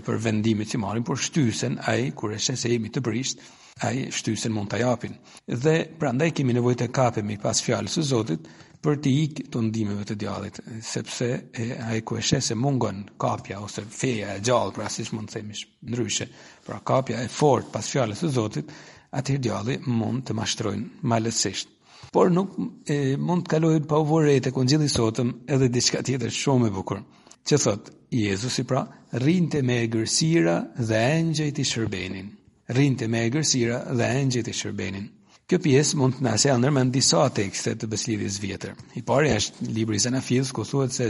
për 0.07 0.19
vendimet 0.23 0.71
që 0.71 0.79
marrin 0.79 1.03
por 1.05 1.19
shtysen 1.19 1.79
ai 1.91 2.13
kur 2.17 2.35
është 2.37 2.57
se 2.57 2.71
jemi 2.71 2.91
të 2.95 3.03
prisht, 3.05 3.41
ai 3.87 4.09
shtysen 4.13 4.53
mund 4.55 4.71
ta 4.71 4.79
japin. 4.79 5.15
Dhe 5.47 5.75
prandaj 5.99 6.31
kemi 6.37 6.53
nevojë 6.57 6.79
të 6.85 6.89
kapemi 6.95 7.37
pas 7.43 7.61
fjalës 7.65 7.99
së 7.99 8.03
Zotit 8.11 8.49
për 8.83 8.99
të 9.03 9.13
ikë 9.25 9.45
të 9.55 9.63
ndimeve 9.69 10.05
të 10.07 10.17
djallit, 10.19 10.61
sepse 10.89 11.29
e, 11.35 11.65
a 11.83 11.95
e 11.99 12.03
kueshe 12.07 12.39
se 12.41 12.55
mungon 12.55 13.01
kapja 13.23 13.59
ose 13.63 13.83
feja 13.83 14.35
e 14.37 14.41
gjallë, 14.45 14.75
pra 14.77 14.87
si 14.91 15.07
mund 15.15 15.31
të 15.33 15.39
themish 15.41 15.65
ndryshe, 15.91 16.29
pra 16.67 16.79
kapja 16.87 17.19
e 17.25 17.27
fort 17.29 17.71
pas 17.75 17.89
fjallës 17.95 18.23
të 18.23 18.31
Zotit, 18.37 18.71
atër 19.19 19.41
djalli 19.47 19.79
mund 19.89 20.27
të 20.29 20.37
mashtrojnë 20.39 21.03
malësisht. 21.03 21.71
Por 22.15 22.31
nuk 22.33 22.55
e, 22.91 23.17
mund 23.19 23.47
të 23.49 23.57
kalojnë 23.57 23.87
pa 23.91 23.99
uvorete, 24.03 24.51
në 24.55 24.69
gjithë 24.73 24.87
i 24.91 24.95
sotëm 24.97 25.33
edhe 25.55 25.69
diçka 25.75 26.03
tjetër 26.07 26.31
shumë 26.41 26.71
e 26.71 26.77
bukurë 26.79 27.03
që 27.49 27.59
thot, 27.63 27.87
Jezusi 28.13 28.65
pra, 28.69 28.83
rinte 29.25 29.63
me 29.65 29.77
e 29.85 29.89
gërsira 29.93 30.59
dhe 30.89 31.01
engjejt 31.19 31.61
i 31.63 31.69
shërbenin. 31.71 32.29
Rinte 32.77 33.09
me 33.09 33.23
e 33.25 33.31
gërsira 33.33 33.79
dhe 33.97 34.09
engjejt 34.23 34.51
i 34.53 34.57
shërbenin. 34.59 35.07
Kjo 35.49 35.61
pjesë 35.65 35.97
mund 35.97 36.19
të 36.19 36.27
nëse 36.27 36.51
andër 36.53 36.75
me 36.77 36.83
disa 36.93 37.23
tekste 37.33 37.73
të 37.81 37.89
beslidhis 37.89 38.37
vjetër. 38.43 38.75
I 39.01 39.03
pari 39.09 39.31
është 39.33 39.69
libri 39.73 39.97
se 40.01 40.11
në 40.13 40.21
fjithë, 40.27 40.53
ku 40.59 40.67
thuet 40.69 40.93
se 40.93 41.07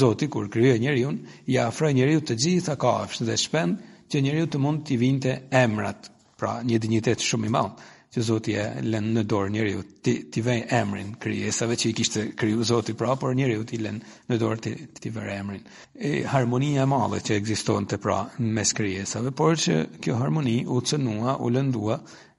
Zoti, 0.00 0.30
kur 0.32 0.46
kryo 0.52 0.72
e 0.72 0.78
njeri 0.80 1.02
unë, 1.10 1.34
ja 1.52 1.66
afroj 1.68 1.92
njeri 1.94 2.16
të 2.26 2.38
gjitha 2.42 2.78
kafsh 2.80 3.20
dhe 3.28 3.36
shpend, 3.38 3.82
që 4.08 4.22
njeri 4.24 4.46
të 4.48 4.62
mund 4.62 4.86
të 4.86 4.96
i 4.96 4.98
vinte 5.02 5.34
emrat, 5.60 6.08
pra 6.40 6.56
një 6.66 6.80
dignitet 6.86 7.20
shumë 7.22 7.50
i 7.50 7.52
malë 7.52 7.76
që 8.16 8.22
Zoti 8.26 8.52
e 8.56 8.62
lën 8.80 9.08
në 9.12 9.22
dorë 9.28 9.50
njeriu, 9.52 9.82
ti 10.04 10.12
ti 10.32 10.40
vën 10.42 10.62
emrin 10.72 11.10
krijesave 11.20 11.74
që 11.76 11.90
i 11.90 11.96
kishte 11.98 12.22
kriju 12.40 12.64
Zoti 12.64 12.94
pra, 12.96 13.12
por 13.20 13.34
njeriu 13.36 13.64
ti 13.68 13.76
lën 13.78 13.98
në 14.30 14.38
dorë 14.40 14.60
ti 14.64 14.72
ti 15.00 15.12
vën 15.12 15.28
emrin. 15.34 15.66
E 15.92 16.22
harmonia 16.32 16.86
e 16.86 16.88
madhe 16.88 17.20
që 17.26 17.36
ekzistonte 17.36 17.98
pra 18.00 18.16
mes 18.38 18.72
krijesave, 18.78 19.34
por 19.42 19.60
që 19.66 19.76
kjo 20.00 20.16
harmoni 20.22 20.56
u 20.64 20.80
cënua, 20.80 21.36
u 21.44 21.52
lëndua 21.52 21.98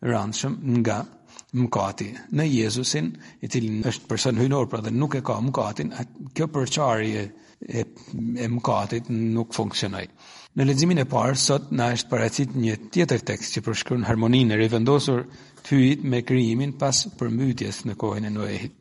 rëndshëm 0.09 0.55
nga 0.79 0.97
mëkati. 1.61 2.09
Në 2.33 2.49
Jezusin, 2.55 3.13
i 3.45 3.47
cili 3.47 3.75
është 3.91 4.09
person 4.09 4.41
hyjnor, 4.41 4.65
pra 4.71 4.81
dhe 4.81 4.93
nuk 4.97 5.21
e 5.21 5.21
ka 5.29 5.37
mëkatin, 5.45 5.93
kjo 6.33 6.49
përçarje 6.57 7.27
e, 7.59 7.85
e 8.37 8.49
mëkatit 8.53 9.09
nuk 9.09 9.55
funksionoj. 9.55 10.03
Në 10.57 10.65
leximin 10.69 11.01
e 11.03 11.07
parë 11.09 11.37
sot 11.41 11.71
na 11.77 11.91
është 11.95 12.11
paraqit 12.11 12.55
një 12.61 12.77
tjetër 12.95 13.23
tekst 13.33 13.57
që 13.57 13.63
përshkruan 13.67 14.05
harmoninë 14.09 14.55
e 14.55 14.59
rivendosur 14.63 15.23
të 15.63 15.69
hyjit 15.77 16.03
me 16.13 16.23
krijimin 16.25 16.75
pas 16.81 17.03
përmbytjes 17.19 17.83
në 17.87 17.97
kohën 18.03 18.25
e 18.25 18.31
Noehit. 18.33 18.73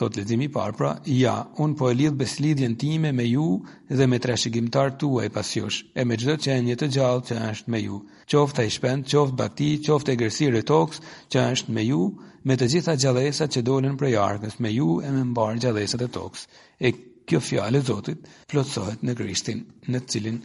Thot 0.00 0.16
leximi 0.16 0.46
i 0.48 0.50
parë, 0.52 0.74
pra, 0.78 0.90
ja, 1.12 1.34
un 1.60 1.74
po 1.76 1.90
e 1.92 1.96
lidhë 1.96 2.16
beslidhjen 2.22 2.78
time 2.80 3.10
me 3.12 3.26
ju 3.28 3.58
dhe 3.92 4.06
me 4.08 4.18
trashëgimtar 4.24 4.94
tuaj 5.00 5.28
pas 5.34 5.50
jush, 5.56 5.82
e 6.00 6.04
me 6.08 6.16
çdo 6.16 6.36
që 6.40 6.56
një 6.64 6.76
të 6.80 6.88
gjallë 6.96 7.26
që 7.28 7.40
është 7.50 7.72
me 7.74 7.80
ju. 7.84 7.98
Qoftë 8.32 8.62
ai 8.64 8.72
shpend, 8.72 9.08
qoftë 9.12 9.38
bakti, 9.42 9.68
qoftë 9.84 10.14
e 10.14 10.20
gërsirë 10.24 10.62
toks 10.72 11.02
që 11.32 11.44
është 11.52 11.74
me 11.76 11.84
ju, 11.84 12.00
me 12.48 12.56
të 12.56 12.70
gjitha 12.72 12.96
gjallësat 13.04 13.52
që 13.58 13.66
dolën 13.68 14.00
prej 14.00 14.16
arkës, 14.24 14.56
me 14.64 14.72
ju 14.72 14.96
e 15.04 15.12
me 15.12 15.28
mbar 15.34 15.60
gjallësat 15.60 16.06
e 16.08 16.12
toks. 16.16 16.48
E 16.80 16.96
kjo 17.30 17.40
fjale 17.42 17.78
e 17.80 17.84
Zotit 17.86 18.24
plotësohet 18.50 19.02
në 19.06 19.12
Krishtin, 19.18 19.60
në 19.94 19.98
të 20.02 20.12
cilin 20.14 20.38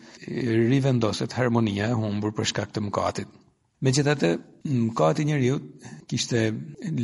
rivendoset 0.71 1.35
harmonia 1.37 1.87
e 1.93 1.99
humbur 2.01 2.33
për 2.39 2.49
shkak 2.53 2.73
të 2.75 2.83
mëkatit. 2.87 3.31
Megjithatë, 3.87 4.29
mëkati 4.73 5.23
i 5.25 5.27
njeriu 5.29 5.57
kishte 6.09 6.43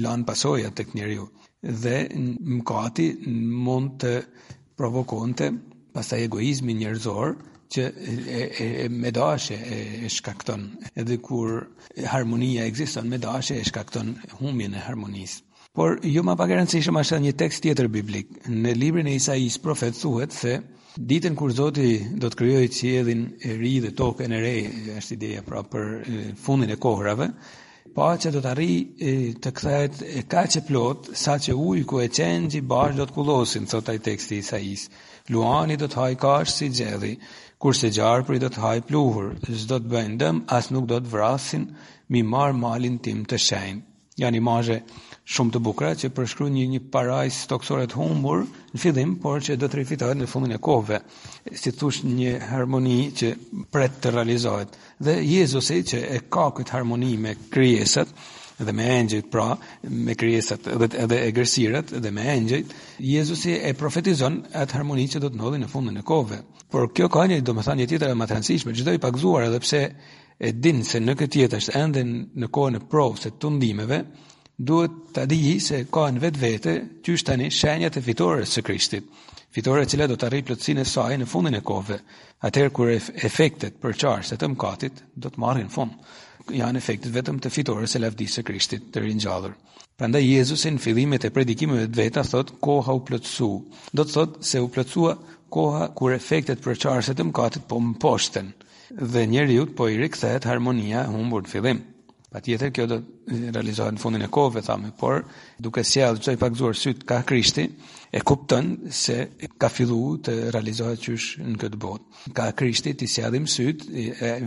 lan 0.05 0.23
pasojë 0.29 0.71
tek 0.79 0.93
njeriu 0.97 1.27
dhe 1.83 1.95
mëkati 2.09 3.07
mund 3.67 3.97
të 4.03 4.13
provokonte 4.77 5.51
pastaj 5.93 6.23
egoizmi 6.27 6.73
njerëzor 6.79 7.35
që 7.73 7.83
e, 7.83 8.15
e, 8.33 8.67
e 8.85 8.87
me 9.03 9.11
dashje 9.13 9.57
e, 9.57 9.77
e 10.05 10.09
shkakton 10.17 10.65
edhe 11.03 11.17
kur 11.29 11.53
harmonia 12.15 12.65
ekziston 12.71 13.09
me 13.09 13.21
dashje 13.27 13.57
e 13.61 13.65
shkakton 13.69 14.13
humbin 14.41 14.73
e 14.73 14.83
harmonisë. 14.87 15.41
Por 15.73 15.95
jo 16.05 16.21
më 16.21 16.33
pak 16.37 16.51
e 16.53 16.57
rëndësishme 16.59 17.01
është 17.01 17.17
një 17.21 17.29
tekst 17.41 17.63
tjetër 17.65 17.87
biblik. 17.93 18.27
Në 18.45 18.71
librin 18.77 19.07
e 19.09 19.13
Isaisë 19.19 19.61
profet 19.63 19.95
thuhet 19.97 20.35
se 20.39 20.51
ditën 21.11 21.33
kur 21.39 21.49
Zoti 21.59 21.87
do 22.21 22.29
të 22.29 22.37
krijojë 22.41 22.67
qiellin 22.77 23.21
e 23.49 23.53
ri 23.57 23.71
dhe 23.81 23.89
tokën 24.01 24.35
e 24.37 24.41
re, 24.43 24.51
është 24.99 25.15
ideja 25.17 25.41
pra 25.47 25.63
për 25.71 25.87
fundin 26.45 26.69
e 26.69 26.77
kohrave. 26.85 27.27
pa 27.95 28.05
që 28.21 28.29
do 28.35 28.41
të 28.41 28.49
arri 28.49 28.75
të 29.45 29.51
kthehet 29.57 29.97
e 30.19 30.21
kaq 30.33 30.57
e 30.59 30.61
plot 30.67 31.09
saqë 31.23 31.55
uji 31.65 31.83
ku 31.89 31.95
e 32.03 32.07
çenxhi 32.17 32.61
bash 32.71 32.93
do 32.99 33.05
të 33.07 33.13
kullosin, 33.17 33.65
thotë 33.71 33.91
ai 33.93 34.03
teksti 34.09 34.33
i 34.35 34.43
Isaisë. 34.45 34.85
Luani 35.33 35.75
do 35.81 35.87
të 35.89 35.97
hajë 36.01 36.19
kaq 36.25 36.43
si 36.53 36.69
xhelli, 36.77 37.15
kurse 37.61 37.89
gjarpri 37.97 38.37
do 38.43 38.49
të 38.53 38.61
hajë 38.65 38.85
pluhur, 38.89 39.27
zdo 39.61 39.75
të 39.81 39.91
bëjnë 39.93 40.21
dëm, 40.21 40.35
as 40.57 40.69
nuk 40.73 40.85
do 40.91 41.01
të 41.01 41.11
vrasin, 41.15 41.65
mi 42.11 42.21
marë 42.33 42.59
malin 42.65 42.95
tim 43.05 43.25
të 43.25 43.37
shenjtë. 43.47 43.85
Janë 44.21 44.37
imazhe 44.41 44.75
shumë 45.31 45.53
të 45.55 45.59
bukura 45.65 45.89
që 45.95 46.09
përshkruan 46.17 46.51
një, 46.57 46.63
një 46.71 46.79
parajsë 46.93 47.47
toksore 47.51 47.85
të 47.91 47.99
humbur 47.99 48.41
në 48.73 48.79
fillim, 48.83 49.13
por 49.23 49.43
që 49.45 49.55
do 49.59 49.69
të 49.71 49.79
rifitohet 49.79 50.17
në 50.19 50.27
fundin 50.27 50.55
e 50.57 50.59
kohëve, 50.65 50.97
si 51.61 51.71
thosh 51.71 52.01
një 52.07 52.33
harmoni 52.49 52.97
që 53.19 53.29
pret 53.71 53.99
të 54.03 54.11
realizohet. 54.17 54.75
Dhe 54.99 55.15
Jezusi 55.23 55.77
që 55.93 56.01
e 56.17 56.23
ka 56.33 56.49
këtë 56.57 56.75
harmoni 56.75 57.13
me 57.27 57.37
krijesat 57.55 58.11
dhe 58.63 58.71
me 58.75 58.83
engjëjt, 58.99 59.29
pra, 59.31 59.47
me 59.89 60.13
krijesat 60.15 60.67
edhe 60.75 60.89
edhe 61.05 61.17
e 61.25 61.31
gërsirat 61.39 61.95
dhe 62.03 62.11
me 62.13 62.27
engjëjt, 62.35 62.75
Jezusi 63.13 63.55
e 63.57 63.71
profetizon 63.79 64.37
atë 64.61 64.77
harmoni 64.77 65.07
që 65.11 65.23
do 65.23 65.31
të 65.31 65.39
ndodhi 65.39 65.63
në 65.63 65.71
fundin 65.71 65.97
e 65.99 66.03
kohëve. 66.11 66.43
Por 66.71 66.89
kjo 66.95 67.07
ka 67.13 67.23
një 67.31 67.39
domethënë 67.47 67.81
një 67.83 67.87
tjetër 67.93 68.13
më 68.19 68.27
transhishme, 68.31 68.75
çdo 68.75 68.93
i 68.97 69.01
pagzuar 69.03 69.47
edhe 69.47 69.59
pse 69.63 69.81
e 70.39 70.51
din 70.53 70.83
se 70.85 70.99
në 71.01 71.15
këtë 71.19 71.41
jetë 71.43 71.59
është 71.63 71.75
ende 71.81 72.05
në 72.07 72.49
kohën 72.55 72.77
e 72.79 72.83
provës 72.93 73.25
të 73.27 73.31
tundimeve, 73.43 73.99
duhet 74.63 74.97
të 75.15 75.23
dihi 75.29 75.55
se 75.61 75.83
ka 75.93 76.07
në 76.15 76.21
vetë 76.23 76.41
vete 76.41 76.73
është 77.09 77.27
tani 77.29 77.47
shenjat 77.51 77.97
e 77.99 78.03
fitore 78.05 78.45
së 78.49 78.63
Krishtit, 78.65 79.05
fitore 79.53 79.83
e 79.85 79.89
cila 79.91 80.07
do 80.09 80.15
të 80.17 80.27
arrijë 80.29 80.45
plotësinë 80.49 80.83
e 80.85 80.89
saj 80.89 81.17
në 81.21 81.27
fundin 81.29 81.59
e 81.59 81.61
kohëve, 81.67 81.99
atër 82.47 82.71
kur 82.77 82.91
efektet 82.93 83.77
për 83.83 83.97
e 84.19 84.37
të 84.37 84.51
mëkatit 84.55 85.03
do 85.23 85.29
të 85.31 85.43
marrin 85.43 85.69
fund 85.69 85.91
janë 86.51 86.77
efektet 86.81 87.13
vetëm 87.15 87.37
të 87.39 87.49
fitore 87.55 87.87
së 87.87 88.01
lavdisë 88.03 88.35
së 88.35 88.43
Krishtit 88.49 88.89
të 88.91 89.03
ringjallur. 89.05 89.53
Prandaj 89.95 90.25
Jezusi 90.25 90.71
në 90.73 90.79
fillimet 90.81 91.25
e 91.25 91.29
predikimeve 91.31 91.85
të 91.93 91.97
veta 91.99 92.23
thot 92.27 92.49
koha 92.65 92.91
u 92.97 93.03
plotsu. 93.05 93.47
Do 93.93 94.03
të 94.03 94.13
thot 94.15 94.39
se 94.43 94.59
u 94.59 94.67
plotsua 94.73 95.13
koha 95.53 95.87
kur 95.95 96.11
efektet 96.15 96.59
për 96.59 96.73
e 96.73 97.13
të 97.13 97.23
mëkatit 97.29 97.65
po 97.69 97.77
mposhten 97.79 98.49
dhe 98.93 99.23
njeriu 99.25 99.67
po 99.77 99.87
i 99.89 99.97
rikthehet 99.97 100.43
harmonia 100.49 101.05
humbur 101.13 101.43
në 101.45 101.49
fillim. 101.53 101.79
Patjetër 102.33 102.71
kjo 102.75 102.85
do 102.89 102.97
realizohet 103.27 103.95
në 103.97 104.01
fundin 104.03 104.25
e 104.25 104.29
kohëve, 104.33 104.63
thamë, 104.65 104.93
por 104.99 105.23
duke 105.63 105.83
sjellë 105.87 106.21
çoj 106.25 106.37
pak 106.41 106.55
zor 106.59 106.75
syt 106.77 107.03
ka 107.07 107.21
Krishti, 107.27 107.67
e 108.13 108.19
kupton 108.21 108.89
se 108.93 109.15
ka 109.57 109.71
filluar 109.73 110.19
të 110.27 110.33
realizohet 110.53 111.01
qysh 111.01 111.39
në 111.41 111.55
këtë 111.63 111.79
botë. 111.81 112.29
Ka 112.37 112.51
Krishti 112.57 112.91
ti 112.99 113.07
sjellim 113.09 113.47
syt, 113.49 113.87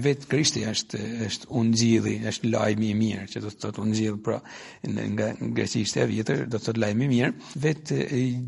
vet 0.04 0.28
Krishti 0.30 0.62
është 0.70 1.00
është 1.26 1.50
unxhilli, 1.58 2.14
është 2.30 2.52
lajmi 2.52 2.92
i 2.92 2.98
mirë, 3.00 3.24
që 3.32 3.42
do 3.42 3.50
të 3.50 3.64
thotë 3.64 3.82
unxhill 3.82 4.20
pra 4.22 4.38
në 4.86 5.08
nga 5.16 5.30
greqishtja 5.58 6.04
e 6.06 6.10
vjetër, 6.12 6.44
do 6.46 6.60
të 6.60 6.68
thotë 6.68 6.84
lajmi 6.84 7.08
i 7.08 7.12
mirë. 7.16 7.34
Vet 7.64 7.90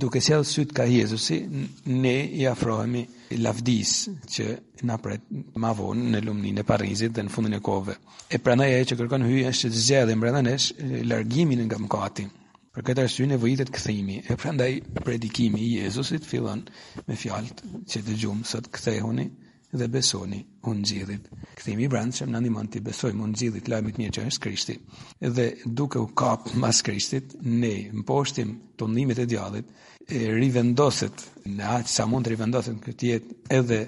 duke 0.00 0.22
sjell 0.22 0.46
syt 0.46 0.76
ka 0.78 0.86
Jezusi, 0.86 1.40
ne 1.90 2.16
i 2.38 2.46
afrohemi 2.46 3.08
lavdis 3.42 3.96
që 4.34 4.46
na 4.88 4.94
pret 5.02 5.26
ma 5.60 5.74
vonë 5.76 6.12
në 6.14 6.20
lumnin 6.24 6.60
e 6.62 6.64
Parizit 6.64 7.16
dhe 7.18 7.24
në 7.26 7.34
fundin 7.34 7.58
e 7.58 7.60
kove. 7.60 7.96
E 8.30 8.38
prandaj 8.40 8.70
ajo 8.76 8.92
që 8.92 8.96
kërkon 9.02 9.26
hyjë 9.26 9.50
është 9.50 9.72
zgjedhje 9.82 10.17
brenda 10.20 10.42
nesh 10.42 10.72
eh, 10.78 11.02
largimin 11.06 11.64
nga 11.66 11.78
mëkati. 11.80 12.26
Për 12.74 12.84
këtë 12.86 13.02
arsye 13.04 13.26
nevojitet 13.32 13.72
kthimi 13.74 14.20
e 14.30 14.36
prandaj 14.38 14.70
predikimi 15.02 15.60
i 15.66 15.70
Jezusit 15.82 16.26
fillon 16.28 16.62
me 17.08 17.16
fjalët 17.18 17.62
që 17.90 18.02
dëgjojmë 18.06 18.46
sot 18.46 18.68
kthehuni 18.76 19.24
dhe 19.78 19.88
besoni 19.92 20.38
unë 20.70 20.84
gjithit. 20.88 21.24
Këthimi 21.58 21.88
i 21.88 21.90
brandë 21.92 22.16
që 22.20 22.28
më 22.28 22.34
në 22.36 22.42
një 22.44 22.52
mund 22.54 22.70
të 22.72 22.82
besojmë 22.86 23.24
unë 23.26 23.38
gjithit 23.40 23.70
lajmit 23.72 23.98
një 24.00 24.12
që 24.16 24.26
është 24.30 24.44
krishti 24.46 24.76
dhe 25.38 25.48
duke 25.80 26.00
u 26.00 26.06
kapë 26.22 26.54
mas 26.62 26.80
krishtit 26.86 27.34
ne 27.42 27.74
më 27.92 28.06
poshtim 28.12 28.54
të 28.78 28.90
e 29.26 29.28
djallit 29.34 29.74
e 29.98 30.24
rivendosit 30.38 31.26
në 31.50 31.66
atë 31.80 31.94
sa 31.96 32.06
mund 32.06 32.24
të 32.30 32.34
rivendosit 32.36 32.78
këtë 32.86 33.10
jetë 33.12 33.36
edhe 33.58 33.80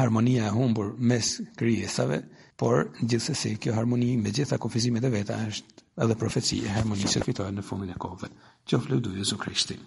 harmonia 0.00 0.46
e 0.48 0.54
humbur 0.56 0.94
mes 0.98 1.34
krijesave, 1.60 2.22
por 2.60 2.90
gjithsesi 3.08 3.54
kjo 3.62 3.72
harmoni 3.72 4.16
me 4.20 4.30
gjitha 4.36 4.58
kufizimet 4.60 5.04
e 5.08 5.10
veta 5.14 5.38
është 5.50 5.86
edhe 6.04 6.14
profeci 6.20 6.58
e 6.66 6.74
harmonisë 6.76 7.14
që 7.14 7.22
fitohet 7.30 7.56
në 7.56 7.64
fundin 7.70 7.94
e 7.94 7.96
kohëve. 7.96 8.28
Qof 8.68 8.90
lutoj 8.92 9.16
Jezu 9.22 9.38
Krishti. 9.40 9.78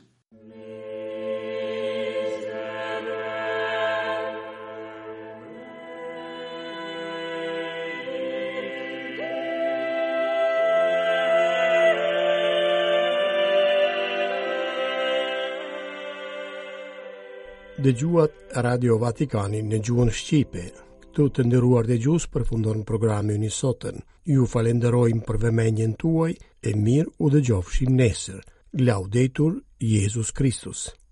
Dëgjuat 17.84 18.58
Radio 18.66 18.98
Vatikanin 18.98 19.68
në 19.70 19.82
gjuhën 19.84 20.12
Shqipe 20.18 20.66
të 21.14 21.28
të 21.38 21.44
ndëruar 21.48 21.86
dhe 21.88 21.98
gjusë 22.02 22.30
për 22.34 22.46
fundon 22.50 22.82
programi 22.90 23.36
një 23.38 23.52
sotën. 23.60 24.02
Ju 24.34 24.48
falenderojmë 24.54 25.22
për 25.28 25.40
vëmenjen 25.44 25.94
tuaj 26.02 26.32
e 26.72 26.76
mirë 26.88 27.14
u 27.20 27.30
dhe 27.34 27.44
gjofshim 27.50 27.94
nesër. 28.02 28.42
Laudetur, 28.82 29.62
Jezus 29.80 30.34
Kristus. 30.34 30.88